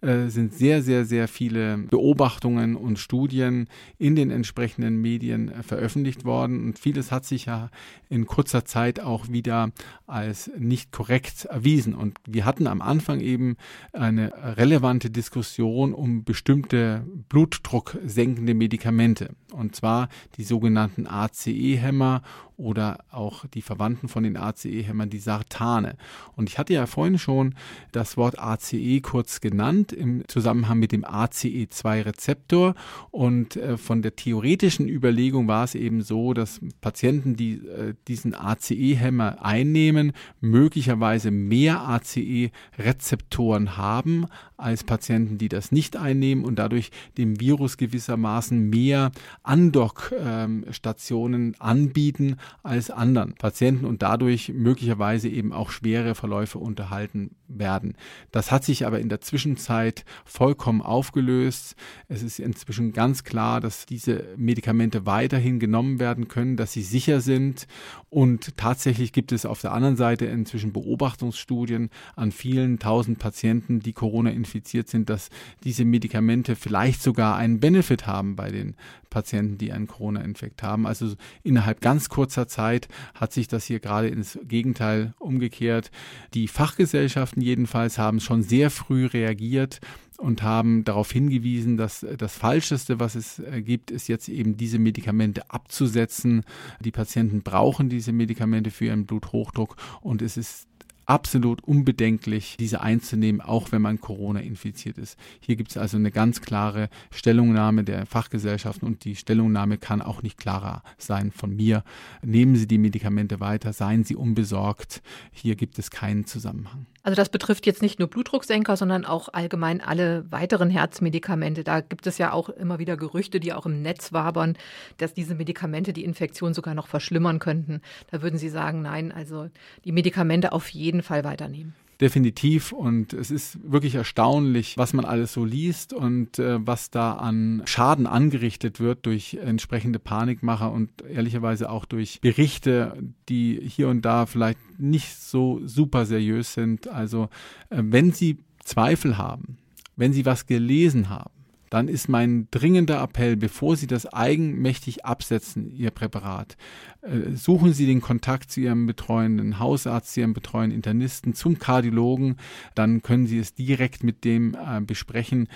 äh, 0.00 0.28
sind 0.28 0.52
sehr, 0.52 0.82
sehr, 0.82 1.04
sehr 1.04 1.28
viele 1.28 1.78
Beobachtungen 1.78 2.76
und 2.76 2.98
Studien 2.98 3.68
in 3.98 4.16
den 4.16 4.30
entsprechenden 4.30 5.00
Medien 5.00 5.48
äh, 5.48 5.62
veröffentlicht 5.62 6.24
worden. 6.24 6.64
Und 6.64 6.78
vieles 6.82 7.12
hat 7.12 7.24
sich 7.24 7.46
ja 7.46 7.70
in 8.08 8.26
kurzer 8.26 8.64
Zeit 8.64 9.00
auch 9.00 9.28
wieder 9.28 9.70
als 10.06 10.50
nicht 10.58 10.92
korrekt 10.92 11.44
erwiesen. 11.46 11.94
Und 11.94 12.18
wir 12.26 12.44
hatten 12.44 12.66
am 12.66 12.82
Anfang 12.82 13.20
eben 13.20 13.56
eine 13.92 14.32
relevante 14.56 15.10
Diskussion 15.10 15.94
um 15.94 16.24
bestimmte 16.24 17.06
blutdrucksenkende 17.28 18.54
Medikamente. 18.54 19.30
Und 19.52 19.76
zwar 19.76 20.08
die 20.36 20.44
sogenannten 20.44 21.06
ACE-Hämmer 21.06 22.22
oder 22.56 23.04
auch 23.10 23.46
die 23.46 23.62
Verwandten 23.62 24.08
von 24.08 24.22
den 24.22 24.36
ACE-Hämmern, 24.36 25.10
die 25.10 25.18
Sartane. 25.18 25.96
Und 26.36 26.48
ich 26.48 26.58
hatte 26.58 26.72
ja 26.72 26.86
vorhin 26.86 27.18
schon 27.18 27.54
das 27.92 28.16
Wort 28.16 28.38
ACE 28.38 29.00
kurz 29.02 29.40
genannt 29.40 29.92
im 29.92 30.26
Zusammenhang 30.28 30.78
mit 30.78 30.92
dem 30.92 31.04
ACE2-Rezeptor. 31.04 32.74
Und 33.10 33.56
äh, 33.56 33.76
von 33.76 34.02
der 34.02 34.16
theoretischen 34.16 34.88
Überlegung 34.88 35.48
war 35.48 35.64
es 35.64 35.74
eben 35.74 36.02
so, 36.02 36.34
dass 36.34 36.60
Patienten, 36.80 37.36
die 37.36 37.54
äh, 37.66 37.94
diesen 38.08 38.34
ACE-Hämmer 38.34 39.44
einnehmen, 39.44 40.12
möglicherweise 40.40 41.30
mehr 41.30 41.80
ACE-Rezeptoren 41.88 43.76
haben 43.76 44.26
als 44.62 44.84
Patienten, 44.84 45.38
die 45.38 45.48
das 45.48 45.72
nicht 45.72 45.96
einnehmen 45.96 46.44
und 46.44 46.56
dadurch 46.56 46.90
dem 47.18 47.40
Virus 47.40 47.76
gewissermaßen 47.76 48.70
mehr 48.70 49.10
Andockstationen 49.42 51.46
ähm, 51.48 51.54
anbieten 51.58 52.36
als 52.62 52.90
anderen 52.90 53.34
Patienten 53.34 53.84
und 53.84 54.02
dadurch 54.02 54.52
möglicherweise 54.54 55.28
eben 55.28 55.52
auch 55.52 55.70
schwere 55.70 56.14
Verläufe 56.14 56.58
unterhalten 56.58 57.34
werden. 57.48 57.94
Das 58.30 58.50
hat 58.50 58.64
sich 58.64 58.86
aber 58.86 59.00
in 59.00 59.08
der 59.08 59.20
Zwischenzeit 59.20 60.04
vollkommen 60.24 60.80
aufgelöst. 60.80 61.76
Es 62.08 62.22
ist 62.22 62.38
inzwischen 62.38 62.92
ganz 62.92 63.24
klar, 63.24 63.60
dass 63.60 63.86
diese 63.86 64.24
Medikamente 64.36 65.06
weiterhin 65.06 65.58
genommen 65.58 66.00
werden 66.00 66.28
können, 66.28 66.56
dass 66.56 66.72
sie 66.72 66.82
sicher 66.82 67.20
sind 67.20 67.66
und 68.08 68.56
tatsächlich 68.56 69.12
gibt 69.12 69.32
es 69.32 69.46
auf 69.46 69.60
der 69.60 69.72
anderen 69.72 69.96
Seite 69.96 70.26
inzwischen 70.26 70.72
Beobachtungsstudien 70.72 71.90
an 72.14 72.32
vielen 72.32 72.78
tausend 72.78 73.18
Patienten, 73.18 73.80
die 73.80 73.92
Corona 73.92 74.30
infiziert 74.52 74.88
sind, 74.88 75.08
dass 75.08 75.30
diese 75.64 75.84
Medikamente 75.84 76.56
vielleicht 76.56 77.02
sogar 77.02 77.36
einen 77.36 77.60
Benefit 77.60 78.06
haben 78.06 78.36
bei 78.36 78.50
den 78.50 78.74
Patienten, 79.08 79.58
die 79.58 79.72
einen 79.72 79.86
Corona-Infekt 79.86 80.62
haben. 80.62 80.86
Also 80.86 81.14
innerhalb 81.42 81.80
ganz 81.80 82.08
kurzer 82.08 82.48
Zeit 82.48 82.88
hat 83.14 83.32
sich 83.32 83.48
das 83.48 83.64
hier 83.64 83.80
gerade 83.80 84.08
ins 84.08 84.38
Gegenteil 84.44 85.14
umgekehrt. 85.18 85.90
Die 86.34 86.48
Fachgesellschaften 86.48 87.42
jedenfalls 87.42 87.98
haben 87.98 88.20
schon 88.20 88.42
sehr 88.42 88.70
früh 88.70 89.06
reagiert 89.06 89.80
und 90.18 90.42
haben 90.42 90.84
darauf 90.84 91.10
hingewiesen, 91.10 91.76
dass 91.76 92.06
das 92.16 92.36
Falscheste, 92.36 93.00
was 93.00 93.16
es 93.16 93.40
äh, 93.40 93.60
gibt, 93.60 93.90
ist 93.90 94.08
jetzt 94.08 94.28
eben 94.28 94.56
diese 94.56 94.78
Medikamente 94.78 95.50
abzusetzen. 95.50 96.44
Die 96.80 96.92
Patienten 96.92 97.42
brauchen 97.42 97.88
diese 97.88 98.12
Medikamente 98.12 98.70
für 98.70 98.86
ihren 98.86 99.04
Bluthochdruck 99.04 99.76
und 100.00 100.22
es 100.22 100.36
ist 100.36 100.68
absolut 101.06 101.62
unbedenklich, 101.64 102.56
diese 102.58 102.80
einzunehmen, 102.80 103.40
auch 103.40 103.72
wenn 103.72 103.82
man 103.82 104.00
Corona 104.00 104.40
infiziert 104.40 104.98
ist. 104.98 105.18
Hier 105.40 105.56
gibt 105.56 105.70
es 105.70 105.76
also 105.76 105.96
eine 105.96 106.10
ganz 106.10 106.40
klare 106.40 106.88
Stellungnahme 107.10 107.84
der 107.84 108.06
Fachgesellschaften 108.06 108.86
und 108.86 109.04
die 109.04 109.16
Stellungnahme 109.16 109.78
kann 109.78 110.02
auch 110.02 110.22
nicht 110.22 110.38
klarer 110.38 110.82
sein 110.98 111.30
von 111.30 111.54
mir. 111.54 111.84
Nehmen 112.22 112.56
Sie 112.56 112.66
die 112.66 112.78
Medikamente 112.78 113.40
weiter, 113.40 113.72
seien 113.72 114.04
Sie 114.04 114.16
unbesorgt. 114.16 115.02
Hier 115.32 115.56
gibt 115.56 115.78
es 115.78 115.90
keinen 115.90 116.26
Zusammenhang. 116.26 116.86
Also 117.02 117.16
das 117.16 117.28
betrifft 117.28 117.66
jetzt 117.66 117.82
nicht 117.82 117.98
nur 117.98 118.08
Blutdrucksenker, 118.08 118.76
sondern 118.76 119.04
auch 119.04 119.28
allgemein 119.32 119.80
alle 119.80 120.30
weiteren 120.30 120.70
Herzmedikamente. 120.70 121.64
Da 121.64 121.80
gibt 121.80 122.06
es 122.06 122.18
ja 122.18 122.32
auch 122.32 122.48
immer 122.48 122.78
wieder 122.78 122.96
Gerüchte, 122.96 123.40
die 123.40 123.52
auch 123.52 123.66
im 123.66 123.82
Netz 123.82 124.12
wabern, 124.12 124.56
dass 124.98 125.12
diese 125.12 125.34
Medikamente 125.34 125.92
die 125.92 126.04
Infektion 126.04 126.54
sogar 126.54 126.74
noch 126.74 126.86
verschlimmern 126.86 127.38
könnten. 127.40 127.80
Da 128.10 128.22
würden 128.22 128.38
Sie 128.38 128.48
sagen, 128.48 128.82
nein, 128.82 129.10
also 129.10 129.48
die 129.84 129.92
Medikamente 129.92 130.52
auf 130.52 130.68
jeden 130.68 131.02
Fall 131.02 131.24
weiternehmen 131.24 131.74
definitiv. 132.02 132.72
Und 132.72 133.12
es 133.12 133.30
ist 133.30 133.58
wirklich 133.62 133.94
erstaunlich, 133.94 134.76
was 134.76 134.92
man 134.92 135.04
alles 135.04 135.32
so 135.32 135.44
liest 135.44 135.92
und 135.92 136.38
äh, 136.38 136.66
was 136.66 136.90
da 136.90 137.14
an 137.14 137.62
Schaden 137.64 138.06
angerichtet 138.06 138.80
wird 138.80 139.06
durch 139.06 139.34
entsprechende 139.34 139.98
Panikmacher 139.98 140.70
und 140.72 140.90
ehrlicherweise 141.02 141.70
auch 141.70 141.84
durch 141.86 142.20
Berichte, 142.20 142.96
die 143.28 143.60
hier 143.64 143.88
und 143.88 144.02
da 144.02 144.26
vielleicht 144.26 144.58
nicht 144.78 145.16
so 145.16 145.60
super 145.64 146.04
seriös 146.04 146.52
sind. 146.52 146.88
Also 146.88 147.28
äh, 147.70 147.82
wenn 147.82 148.12
Sie 148.12 148.38
Zweifel 148.64 149.16
haben, 149.16 149.56
wenn 149.96 150.12
Sie 150.12 150.26
was 150.26 150.46
gelesen 150.46 151.08
haben, 151.08 151.41
dann 151.72 151.88
ist 151.88 152.06
mein 152.06 152.48
dringender 152.50 153.02
Appell, 153.02 153.34
bevor 153.34 153.76
Sie 153.76 153.86
das 153.86 154.04
eigenmächtig 154.04 155.06
absetzen, 155.06 155.70
Ihr 155.74 155.90
Präparat, 155.90 156.58
äh, 157.00 157.34
suchen 157.34 157.72
Sie 157.72 157.86
den 157.86 158.02
Kontakt 158.02 158.50
zu 158.50 158.60
Ihrem 158.60 158.86
betreuenden 158.86 159.58
Hausarzt, 159.58 160.12
zu 160.12 160.20
Ihrem 160.20 160.34
betreuenden 160.34 160.76
Internisten, 160.76 161.32
zum 161.32 161.58
Kardiologen, 161.58 162.36
dann 162.74 163.00
können 163.00 163.26
Sie 163.26 163.38
es 163.38 163.54
direkt 163.54 164.04
mit 164.04 164.24
dem 164.24 164.54
äh, 164.54 164.82
besprechen. 164.82 165.48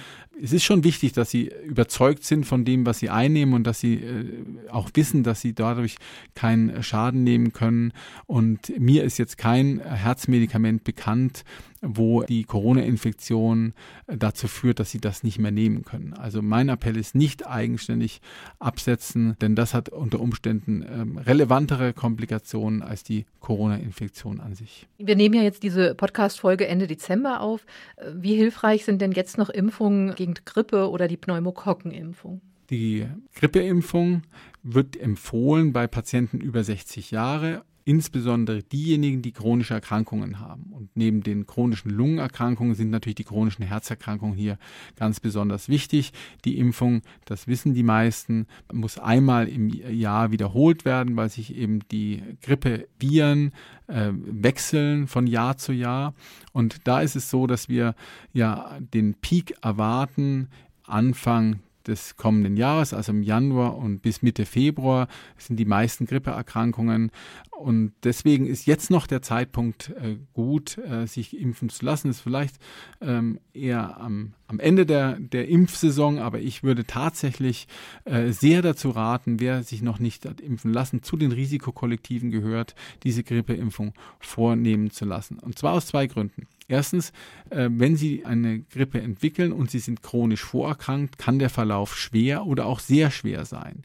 Es 0.43 0.55
ist 0.55 0.65
schon 0.65 0.85
wichtig, 0.85 1.13
dass 1.13 1.31
Sie 1.31 1.51
überzeugt 1.67 2.25
sind 2.25 2.47
von 2.47 2.65
dem, 2.65 2.87
was 2.87 2.99
Sie 2.99 3.11
einnehmen 3.11 3.53
und 3.53 3.65
dass 3.65 3.81
Sie 3.81 3.97
äh, 3.97 4.71
auch 4.71 4.89
wissen, 4.95 5.23
dass 5.23 5.43
Sie 5.43 5.55
dadurch 5.55 5.97
keinen 6.35 6.83
Schaden 6.83 7.25
nehmen 7.25 7.53
können. 7.53 7.93
Und 8.25 8.73
mir 8.79 9.05
ist 9.05 9.19
jetzt 9.19 9.37
kein 9.37 9.81
Herzmedikament 9.81 10.83
bekannt, 10.83 11.45
wo 11.87 12.23
die 12.23 12.45
Corona-Infektion 12.45 13.73
dazu 14.07 14.49
führt, 14.49 14.81
dass 14.81 14.91
sie 14.91 15.01
das 15.01 15.23
nicht 15.23 15.39
mehr 15.39 15.51
nehmen 15.51 15.85
können. 15.85 16.15
Also 16.15 16.43
mein 16.43 16.69
Appell 16.69 16.97
ist 16.97 17.15
nicht 17.15 17.47
eigenständig 17.47 18.21
absetzen, 18.59 19.37
denn 19.41 19.55
das 19.55 19.75
hat 19.75 19.89
unter 19.89 20.21
Umständen 20.21 20.83
ähm, 20.83 21.19
relevantere 21.19 21.93
Komplikationen 21.93 22.83
als 22.83 23.03
die 23.03 23.27
Corona-Infektion 23.41 24.41
an 24.41 24.55
sich. 24.55 24.89
Wir 24.99 25.17
nehmen 25.17 25.35
ja 25.35 25.43
jetzt 25.43 25.63
diese 25.63 25.95
Podcast-Folge 25.95 26.67
Ende 26.67 26.87
Dezember 26.87 27.41
auf. 27.41 27.65
Wie 28.13 28.35
hilfreich 28.35 28.85
sind 28.85 29.01
denn 29.01 29.13
jetzt 29.13 29.39
noch 29.39 29.51
Impfungen 29.51 30.15
gegen 30.15 30.35
Grippe 30.45 30.91
oder 30.91 31.09
die 31.09 31.17
Pneumokokkenimpfung? 31.17 32.41
Die 32.71 33.07
Grippeimpfung 33.35 34.23
wird 34.63 34.97
empfohlen 34.97 35.73
bei 35.73 35.87
Patienten 35.87 36.41
über 36.41 36.65
60 36.65 37.13
Jahre 37.13 37.63
insbesondere 37.87 38.65
diejenigen, 38.65 39.23
die 39.23 39.31
chronische 39.31 39.73
Erkrankungen 39.73 40.41
haben. 40.41 40.73
Und 40.73 40.91
neben 40.97 41.23
den 41.23 41.47
chronischen 41.47 41.91
Lungenerkrankungen 41.91 42.75
sind 42.75 42.91
natürlich 42.91 43.15
die 43.15 43.25
chronischen 43.25 43.65
Herzerkrankungen 43.65 44.37
hier 44.37 44.59
ganz 44.97 45.21
besonders 45.21 45.69
wichtig. 45.69 46.13
Die 46.45 46.59
Impfung, 46.59 47.03
das 47.27 47.47
wissen 47.47 47.75
die 47.75 47.85
meisten, 47.85 48.49
muss 48.73 48.99
einmal 48.99 49.47
im 49.49 49.69
Jahr 49.69 50.33
wiederholt 50.33 50.85
werden, 50.85 51.17
weil 51.17 51.31
sich 51.31 51.55
eben 51.55 51.79
die 51.93 52.23
Grippeviren 52.43 53.53
äh, 53.87 54.11
wechseln 54.13 55.07
von 55.07 55.29
Jahr 55.29 55.57
zu 55.57 55.73
Jahr. 55.73 56.13
Und 56.53 56.89
da 56.89 57.01
ist 57.01 57.15
es 57.15 57.31
so, 57.31 57.47
dass 57.47 57.69
wir 57.69 57.95
ja 58.33 58.79
den 58.81 59.15
Peak 59.15 59.55
erwarten 59.63 60.49
Anfang 60.83 61.61
des 61.87 62.17
kommenden 62.17 62.57
Jahres, 62.57 62.93
also 62.93 63.13
im 63.13 63.23
Januar 63.23 63.77
und 63.77 64.01
bis 64.01 64.23
Mitte 64.23 64.45
Februar, 64.45 65.09
sind 65.37 65.57
die 65.57 65.65
meisten 65.65 66.07
Grippeerkrankungen. 66.07 67.11
Und 67.51 67.93
deswegen 68.05 68.47
ist 68.47 68.67
jetzt 68.67 68.91
noch 68.91 69.07
der 69.07 69.23
Zeitpunkt 69.23 69.91
äh, 69.91 70.17
gut, 70.35 70.77
äh, 70.79 71.07
sich 71.07 71.39
impfen 71.39 71.71
zu 71.71 71.85
lassen. 71.85 72.11
Ist 72.11 72.21
vielleicht 72.21 72.57
ähm, 73.01 73.41
eher 73.55 73.99
am, 73.99 74.35
am 74.47 74.61
Ende 74.61 74.85
der, 74.85 75.19
der 75.19 75.49
Impfsaison, 75.49 76.19
aber 76.19 76.41
ich 76.41 76.63
würde 76.63 76.85
tatsächlich 76.85 77.67
äh, 78.05 78.31
sehr 78.31 78.61
dazu 78.61 78.91
raten, 78.91 79.41
wer 79.41 79.63
sich 79.63 79.81
noch 79.81 79.99
nicht 79.99 80.27
hat 80.27 80.41
impfen 80.41 80.73
lassen, 80.73 81.03
zu 81.03 81.17
den 81.17 81.33
Risikokollektiven 81.33 82.31
gehört, 82.31 82.75
diese 83.05 83.23
Grippeimpfung 83.23 83.95
vornehmen 84.19 84.91
zu 84.91 85.05
lassen. 85.07 85.39
Und 85.39 85.59
zwar 85.59 85.73
aus 85.73 85.87
zwei 85.87 86.07
Gründen. 86.07 86.47
Erstens, 86.69 87.13
äh, 87.51 87.69
wenn 87.71 87.97
Sie 87.97 88.25
eine 88.25 88.61
Grippe 88.61 89.01
entwickeln 89.01 89.53
und 89.53 89.71
Sie 89.71 89.79
sind 89.79 90.03
chronisch 90.03 90.43
vorerkrankt, 90.43 91.19
kann 91.19 91.39
der 91.39 91.51
Verlauf 91.51 91.97
schwer 91.97 92.47
oder 92.47 92.67
auch 92.67 92.81
sehr 92.81 93.11
schwer 93.11 93.45
sein. 93.45 93.83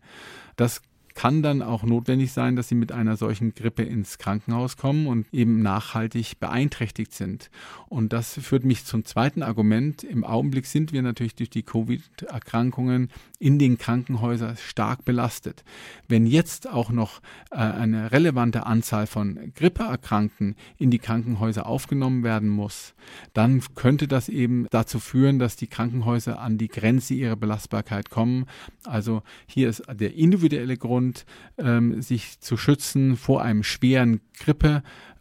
Das 0.55 0.81
kann 1.13 1.41
dann 1.41 1.61
auch 1.61 1.83
notwendig 1.83 2.31
sein, 2.31 2.55
dass 2.55 2.69
sie 2.69 2.75
mit 2.75 2.91
einer 2.91 3.17
solchen 3.17 3.53
Grippe 3.53 3.83
ins 3.83 4.17
Krankenhaus 4.17 4.77
kommen 4.77 5.07
und 5.07 5.27
eben 5.33 5.61
nachhaltig 5.61 6.39
beeinträchtigt 6.39 7.13
sind. 7.13 7.49
Und 7.89 8.13
das 8.13 8.39
führt 8.41 8.63
mich 8.63 8.85
zum 8.85 9.05
zweiten 9.05 9.43
Argument. 9.43 10.03
Im 10.03 10.23
Augenblick 10.23 10.65
sind 10.65 10.93
wir 10.93 11.01
natürlich 11.01 11.35
durch 11.35 11.49
die 11.49 11.63
Covid-Erkrankungen 11.63 13.09
in 13.41 13.57
den 13.57 13.79
Krankenhäusern 13.79 14.55
stark 14.55 15.03
belastet. 15.03 15.63
Wenn 16.07 16.27
jetzt 16.27 16.69
auch 16.69 16.91
noch 16.91 17.21
äh, 17.49 17.55
eine 17.55 18.11
relevante 18.11 18.67
Anzahl 18.67 19.07
von 19.07 19.51
Grippeerkrankten 19.55 20.55
in 20.77 20.91
die 20.91 20.99
Krankenhäuser 20.99 21.65
aufgenommen 21.65 22.23
werden 22.23 22.49
muss, 22.49 22.93
dann 23.33 23.63
könnte 23.73 24.07
das 24.07 24.29
eben 24.29 24.67
dazu 24.69 24.99
führen, 24.99 25.39
dass 25.39 25.55
die 25.55 25.65
Krankenhäuser 25.65 26.39
an 26.39 26.59
die 26.59 26.67
Grenze 26.67 27.15
ihrer 27.15 27.35
Belastbarkeit 27.35 28.11
kommen. 28.11 28.45
Also 28.85 29.23
hier 29.47 29.69
ist 29.69 29.81
der 29.91 30.13
individuelle 30.13 30.77
Grund, 30.77 31.25
ähm, 31.57 31.99
sich 31.99 32.39
zu 32.41 32.57
schützen 32.57 33.17
vor 33.17 33.41
einem 33.41 33.63
schweren 33.63 34.21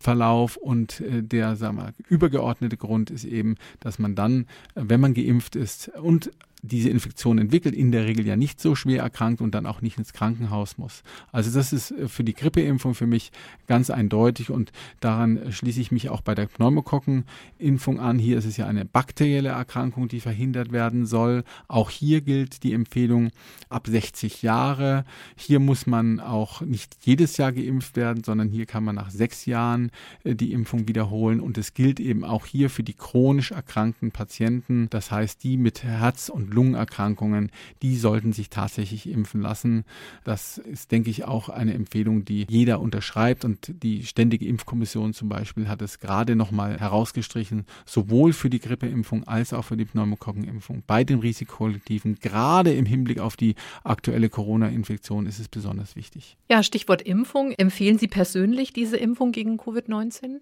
Grippeverlauf. 0.00 0.56
Und 0.56 1.00
äh, 1.00 1.22
der 1.22 1.56
sagen 1.56 1.76
wir, 1.76 1.92
übergeordnete 2.08 2.76
Grund 2.76 3.10
ist 3.10 3.24
eben, 3.24 3.56
dass 3.80 3.98
man 3.98 4.14
dann, 4.14 4.46
wenn 4.74 5.00
man 5.00 5.14
geimpft 5.14 5.56
ist 5.56 5.88
und 5.88 6.30
diese 6.62 6.90
Infektion 6.90 7.38
entwickelt, 7.38 7.74
in 7.74 7.92
der 7.92 8.06
Regel 8.06 8.26
ja 8.26 8.36
nicht 8.36 8.60
so 8.60 8.74
schwer 8.74 9.02
erkrankt 9.02 9.40
und 9.40 9.54
dann 9.54 9.66
auch 9.66 9.80
nicht 9.80 9.98
ins 9.98 10.12
Krankenhaus 10.12 10.78
muss. 10.78 11.02
Also 11.32 11.50
das 11.50 11.72
ist 11.72 11.90
äh, 11.90 12.08
für 12.08 12.24
die 12.24 12.34
Grippeimpfung 12.34 12.94
für 12.94 13.06
mich 13.06 13.32
ganz 13.66 13.90
eindeutig 13.90 14.50
und 14.50 14.72
daran 15.00 15.52
schließe 15.52 15.80
ich 15.80 15.92
mich 15.92 16.10
auch 16.10 16.20
bei 16.20 16.34
der 16.34 16.46
Pneumokokkenimpfung 16.46 18.00
an. 18.00 18.18
Hier 18.18 18.38
ist 18.38 18.44
es 18.44 18.56
ja 18.56 18.66
eine 18.66 18.84
bakterielle 18.84 19.50
Erkrankung, 19.50 20.08
die 20.08 20.20
verhindert 20.20 20.72
werden 20.72 21.06
soll. 21.06 21.44
Auch 21.68 21.90
hier 21.90 22.20
gilt 22.20 22.62
die 22.62 22.72
Empfehlung 22.72 23.30
ab 23.68 23.86
60 23.86 24.42
Jahre. 24.42 25.04
Hier 25.36 25.60
muss 25.60 25.86
man 25.86 26.20
auch 26.20 26.60
nicht 26.60 26.96
jedes 27.00 27.36
Jahr 27.36 27.52
geimpft 27.52 27.96
werden, 27.96 28.24
sondern 28.24 28.48
hier 28.48 28.66
kann 28.66 28.84
man 28.84 28.96
nach 28.96 29.10
sechs 29.10 29.46
Jahren 29.46 29.89
äh, 30.24 30.34
die 30.34 30.52
Impfung 30.52 30.88
wiederholen 30.88 31.40
und 31.40 31.58
es 31.58 31.74
gilt 31.74 32.00
eben 32.00 32.24
auch 32.24 32.46
hier 32.46 32.70
für 32.70 32.82
die 32.82 32.94
chronisch 32.94 33.50
erkrankten 33.50 34.10
Patienten, 34.10 34.88
das 34.90 35.10
heißt 35.10 35.42
die 35.44 35.56
mit 35.56 35.82
Herz- 35.82 36.28
und 36.28 36.52
Lungenerkrankungen, 36.52 37.50
die 37.82 37.96
sollten 37.96 38.32
sich 38.32 38.50
tatsächlich 38.50 39.08
impfen 39.08 39.40
lassen. 39.40 39.84
Das 40.24 40.58
ist, 40.58 40.92
denke 40.92 41.10
ich, 41.10 41.24
auch 41.24 41.48
eine 41.48 41.74
Empfehlung, 41.74 42.24
die 42.24 42.46
jeder 42.48 42.80
unterschreibt 42.80 43.44
und 43.44 43.72
die 43.82 44.04
Ständige 44.04 44.46
Impfkommission 44.46 45.12
zum 45.12 45.28
Beispiel 45.28 45.68
hat 45.68 45.82
es 45.82 45.98
gerade 45.98 46.36
nochmal 46.36 46.78
herausgestrichen, 46.78 47.66
sowohl 47.86 48.32
für 48.32 48.50
die 48.50 48.60
Grippeimpfung 48.60 49.24
als 49.24 49.52
auch 49.52 49.64
für 49.64 49.76
die 49.76 49.84
Pneumokokkenimpfung 49.84 50.82
bei 50.86 51.04
den 51.04 51.20
Risikokollektiven, 51.20 52.18
gerade 52.20 52.72
im 52.72 52.86
Hinblick 52.86 53.18
auf 53.18 53.36
die 53.36 53.54
aktuelle 53.84 54.28
Corona-Infektion 54.28 55.26
ist 55.26 55.38
es 55.38 55.48
besonders 55.48 55.96
wichtig. 55.96 56.36
Ja, 56.50 56.62
Stichwort 56.62 57.02
Impfung. 57.02 57.52
Empfehlen 57.52 57.98
Sie 57.98 58.08
persönlich 58.08 58.72
diese 58.72 58.96
Impfung 58.96 59.32
gegen 59.32 59.56
Covid-19? 59.80 60.40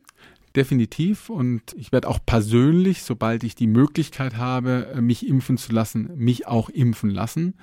definitiv. 0.57 1.31
Und 1.31 1.63
ich 1.77 1.93
werde 1.93 2.09
auch 2.09 2.19
persönlich, 2.25 3.03
sobald 3.03 3.45
ich 3.45 3.55
die 3.55 3.69
Möglichkeit 3.69 4.37
habe, 4.37 4.93
mich 5.01 5.27
impfen 5.27 5.57
zu 5.57 5.73
lassen, 5.73 6.11
mich 6.17 6.47
auch 6.47 6.69
impfen 6.69 7.11
lassen. 7.11 7.55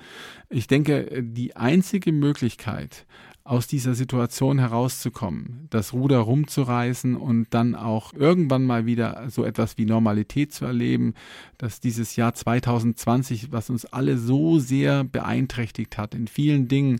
Ich 0.48 0.66
denke, 0.66 1.22
die 1.22 1.56
einzige 1.56 2.12
Möglichkeit, 2.12 3.06
aus 3.46 3.68
dieser 3.68 3.94
Situation 3.94 4.58
herauszukommen, 4.58 5.68
das 5.70 5.92
Ruder 5.92 6.18
rumzureißen 6.18 7.14
und 7.14 7.46
dann 7.50 7.76
auch 7.76 8.12
irgendwann 8.12 8.64
mal 8.64 8.86
wieder 8.86 9.30
so 9.30 9.44
etwas 9.44 9.78
wie 9.78 9.84
Normalität 9.84 10.52
zu 10.52 10.64
erleben, 10.64 11.14
dass 11.56 11.78
dieses 11.78 12.16
Jahr 12.16 12.34
2020, 12.34 13.52
was 13.52 13.70
uns 13.70 13.86
alle 13.86 14.18
so 14.18 14.58
sehr 14.58 15.04
beeinträchtigt 15.04 15.96
hat 15.96 16.14
in 16.14 16.26
vielen 16.26 16.66
Dingen, 16.66 16.98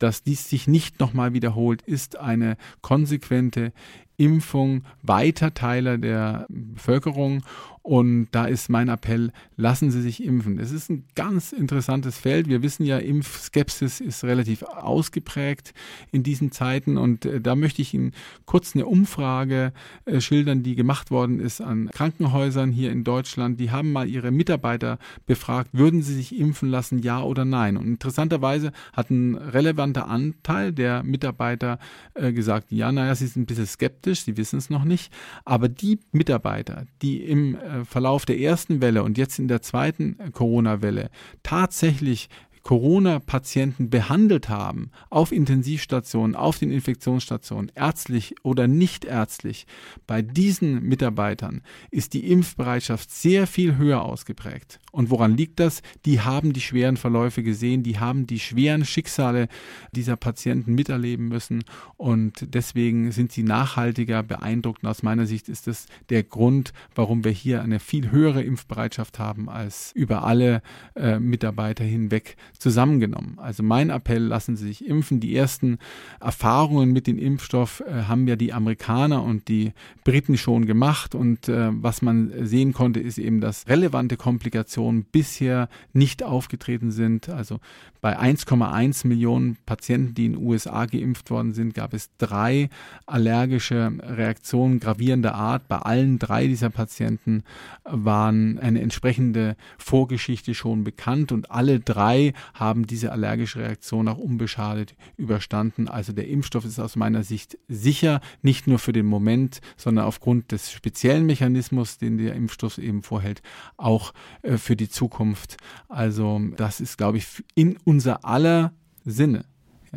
dass 0.00 0.24
dies 0.24 0.48
sich 0.48 0.66
nicht 0.66 0.98
nochmal 0.98 1.32
wiederholt, 1.32 1.80
ist 1.82 2.18
eine 2.18 2.56
konsequente 2.82 3.72
Impfung 4.16 4.84
weiter 5.02 5.54
Teile 5.54 5.98
der 5.98 6.46
Bevölkerung 6.48 7.42
und 7.86 8.28
da 8.30 8.46
ist 8.46 8.70
mein 8.70 8.88
Appell, 8.88 9.30
lassen 9.56 9.90
Sie 9.90 10.00
sich 10.00 10.24
impfen. 10.24 10.58
Es 10.58 10.72
ist 10.72 10.88
ein 10.88 11.04
ganz 11.14 11.52
interessantes 11.52 12.16
Feld. 12.16 12.48
Wir 12.48 12.62
wissen 12.62 12.86
ja, 12.86 12.96
Impfskepsis 12.96 14.00
ist 14.00 14.24
relativ 14.24 14.62
ausgeprägt 14.62 15.74
in 16.10 16.22
diesen 16.22 16.50
Zeiten. 16.50 16.96
Und 16.96 17.26
äh, 17.26 17.42
da 17.42 17.54
möchte 17.54 17.82
ich 17.82 17.92
Ihnen 17.92 18.12
kurz 18.46 18.74
eine 18.74 18.86
Umfrage 18.86 19.74
äh, 20.06 20.22
schildern, 20.22 20.62
die 20.62 20.76
gemacht 20.76 21.10
worden 21.10 21.40
ist 21.40 21.60
an 21.60 21.90
Krankenhäusern 21.92 22.72
hier 22.72 22.90
in 22.90 23.04
Deutschland. 23.04 23.60
Die 23.60 23.70
haben 23.70 23.92
mal 23.92 24.08
ihre 24.08 24.30
Mitarbeiter 24.30 24.98
befragt, 25.26 25.68
würden 25.74 26.00
sie 26.00 26.14
sich 26.14 26.34
impfen 26.34 26.70
lassen, 26.70 27.00
ja 27.00 27.22
oder 27.22 27.44
nein. 27.44 27.76
Und 27.76 27.86
interessanterweise 27.86 28.72
hat 28.94 29.10
ein 29.10 29.34
relevanter 29.34 30.08
Anteil 30.08 30.72
der 30.72 31.02
Mitarbeiter 31.02 31.78
äh, 32.14 32.32
gesagt, 32.32 32.72
ja, 32.72 32.90
naja, 32.90 33.14
sie 33.14 33.26
sind 33.26 33.42
ein 33.42 33.46
bisschen 33.46 33.66
skeptisch, 33.66 34.22
sie 34.22 34.38
wissen 34.38 34.58
es 34.58 34.70
noch 34.70 34.84
nicht. 34.84 35.12
Aber 35.44 35.68
die 35.68 36.00
Mitarbeiter, 36.12 36.86
die 37.02 37.22
im 37.22 37.58
Verlauf 37.84 38.26
der 38.26 38.38
ersten 38.38 38.80
Welle 38.80 39.02
und 39.02 39.18
jetzt 39.18 39.38
in 39.38 39.48
der 39.48 39.62
zweiten 39.62 40.16
Corona-Welle 40.32 41.10
tatsächlich 41.42 42.28
Corona-Patienten 42.64 43.90
behandelt 43.90 44.48
haben, 44.48 44.90
auf 45.10 45.32
Intensivstationen, 45.32 46.34
auf 46.34 46.58
den 46.58 46.72
Infektionsstationen, 46.72 47.70
ärztlich 47.74 48.34
oder 48.42 48.66
nicht 48.66 49.04
ärztlich, 49.04 49.66
bei 50.06 50.22
diesen 50.22 50.82
Mitarbeitern 50.82 51.62
ist 51.90 52.14
die 52.14 52.30
Impfbereitschaft 52.32 53.10
sehr 53.10 53.46
viel 53.46 53.76
höher 53.76 54.02
ausgeprägt. 54.02 54.80
Und 54.92 55.10
woran 55.10 55.36
liegt 55.36 55.60
das? 55.60 55.82
Die 56.06 56.22
haben 56.22 56.52
die 56.54 56.60
schweren 56.62 56.96
Verläufe 56.96 57.42
gesehen, 57.42 57.82
die 57.82 57.98
haben 57.98 58.26
die 58.26 58.40
schweren 58.40 58.86
Schicksale 58.86 59.48
dieser 59.92 60.16
Patienten 60.16 60.74
miterleben 60.74 61.28
müssen 61.28 61.64
und 61.98 62.54
deswegen 62.54 63.12
sind 63.12 63.30
sie 63.30 63.42
nachhaltiger 63.42 64.22
beeindruckt. 64.22 64.82
Und 64.84 64.88
aus 64.88 65.02
meiner 65.02 65.26
Sicht 65.26 65.50
ist 65.50 65.66
das 65.66 65.86
der 66.08 66.22
Grund, 66.22 66.72
warum 66.94 67.24
wir 67.24 67.32
hier 67.32 67.60
eine 67.62 67.78
viel 67.78 68.10
höhere 68.10 68.42
Impfbereitschaft 68.42 69.18
haben 69.18 69.50
als 69.50 69.92
über 69.92 70.24
alle 70.24 70.62
äh, 70.96 71.18
Mitarbeiter 71.18 71.84
hinweg 71.84 72.36
zusammengenommen. 72.64 73.34
Also 73.36 73.62
mein 73.62 73.90
Appell, 73.90 74.22
lassen 74.22 74.56
Sie 74.56 74.66
sich 74.66 74.88
impfen. 74.88 75.20
Die 75.20 75.36
ersten 75.36 75.76
Erfahrungen 76.18 76.92
mit 76.92 77.06
dem 77.06 77.18
Impfstoff 77.18 77.84
äh, 77.86 78.04
haben 78.04 78.26
ja 78.26 78.36
die 78.36 78.54
Amerikaner 78.54 79.22
und 79.22 79.48
die 79.48 79.74
Briten 80.02 80.38
schon 80.38 80.64
gemacht 80.64 81.14
und 81.14 81.46
äh, 81.50 81.68
was 81.72 82.00
man 82.00 82.32
sehen 82.46 82.72
konnte, 82.72 83.00
ist 83.00 83.18
eben, 83.18 83.42
dass 83.42 83.68
relevante 83.68 84.16
Komplikationen 84.16 85.04
bisher 85.04 85.68
nicht 85.92 86.22
aufgetreten 86.22 86.90
sind. 86.90 87.28
Also 87.28 87.60
bei 88.00 88.18
1,1 88.18 89.06
Millionen 89.06 89.58
Patienten, 89.66 90.14
die 90.14 90.26
in 90.26 90.32
den 90.32 90.42
USA 90.42 90.86
geimpft 90.86 91.30
worden 91.30 91.52
sind, 91.52 91.74
gab 91.74 91.92
es 91.92 92.10
drei 92.16 92.70
allergische 93.06 93.92
Reaktionen 94.00 94.80
gravierender 94.80 95.34
Art. 95.34 95.68
Bei 95.68 95.78
allen 95.78 96.18
drei 96.18 96.46
dieser 96.46 96.70
Patienten 96.70 97.44
waren 97.84 98.58
eine 98.58 98.80
entsprechende 98.80 99.56
Vorgeschichte 99.76 100.54
schon 100.54 100.84
bekannt 100.84 101.30
und 101.30 101.50
alle 101.50 101.80
drei 101.80 102.32
haben 102.54 102.86
diese 102.86 103.12
allergische 103.12 103.58
Reaktion 103.58 104.08
auch 104.08 104.18
unbeschadet 104.18 104.94
überstanden. 105.16 105.88
Also 105.88 106.12
der 106.12 106.28
Impfstoff 106.28 106.64
ist 106.64 106.78
aus 106.78 106.96
meiner 106.96 107.22
Sicht 107.22 107.58
sicher, 107.68 108.20
nicht 108.42 108.66
nur 108.66 108.78
für 108.78 108.92
den 108.92 109.06
Moment, 109.06 109.60
sondern 109.76 110.06
aufgrund 110.06 110.52
des 110.52 110.72
speziellen 110.72 111.26
Mechanismus, 111.26 111.98
den 111.98 112.16
der 112.16 112.34
Impfstoff 112.34 112.78
eben 112.78 113.02
vorhält, 113.02 113.42
auch 113.76 114.14
äh, 114.42 114.56
für 114.56 114.76
die 114.76 114.88
Zukunft. 114.88 115.56
Also 115.88 116.40
das 116.56 116.80
ist, 116.80 116.96
glaube 116.96 117.18
ich, 117.18 117.44
in 117.54 117.76
unser 117.84 118.24
aller 118.24 118.72
Sinne, 119.04 119.44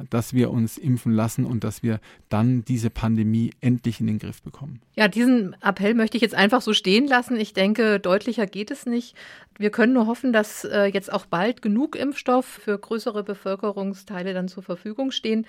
dass 0.10 0.34
wir 0.34 0.52
uns 0.52 0.78
impfen 0.78 1.12
lassen 1.12 1.46
und 1.46 1.64
dass 1.64 1.84
wir 1.84 2.00
dann 2.30 2.64
diese 2.66 2.90
Pandemie 2.90 3.52
endlich 3.62 4.00
in 4.00 4.08
den 4.08 4.20
Griff 4.20 4.42
bekommen. 4.42 4.80
Ja, 4.96 5.08
diesen 5.08 5.56
Appell 5.62 5.94
möchte 5.94 6.18
ich 6.18 6.22
jetzt 6.22 6.36
einfach 6.36 6.62
so 6.62 6.74
stehen 6.74 7.08
lassen. 7.08 7.38
Ich 7.38 7.54
denke, 7.54 8.00
deutlicher 8.00 8.46
geht 8.46 8.72
es 8.72 8.86
nicht. 8.86 9.16
Wir 9.58 9.70
können 9.70 9.94
nur 9.94 10.08
hoffen, 10.08 10.34
dass 10.34 10.64
äh, 10.66 10.86
jetzt 10.86 11.12
auch 11.12 11.26
bald 11.26 11.62
genug 11.62 11.96
Impfstoff 11.96 12.46
für 12.46 12.78
größere 12.78 13.24
Bevölkerungsteile 13.24 14.34
dann 14.34 14.48
zur 14.48 14.64
Verfügung 14.64 15.12
stehen. 15.12 15.46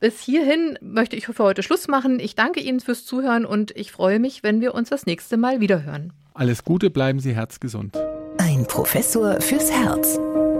Bis 0.00 0.20
hierhin 0.20 0.78
möchte 0.80 1.16
ich 1.16 1.26
für 1.26 1.38
heute 1.38 1.62
Schluss 1.62 1.88
machen. 1.88 2.20
Ich 2.20 2.34
danke 2.34 2.60
Ihnen 2.60 2.80
fürs 2.80 3.06
Zuhören 3.06 3.44
und 3.46 3.70
ich 3.76 3.92
freue 3.92 4.18
mich, 4.18 4.42
wenn 4.42 4.60
wir 4.60 4.74
uns 4.74 4.90
das 4.90 5.06
nächste 5.06 5.36
Mal 5.36 5.60
wiederhören. 5.60 6.12
Alles 6.34 6.64
Gute, 6.64 6.90
bleiben 6.90 7.20
Sie 7.20 7.34
herzgesund. 7.34 7.96
Ein 8.38 8.66
Professor 8.66 9.40
fürs 9.40 9.70
Herz. 9.70 10.18